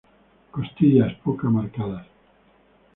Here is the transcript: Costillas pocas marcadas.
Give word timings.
Costillas 0.51 1.13
pocas 1.23 1.51
marcadas. 1.51 2.07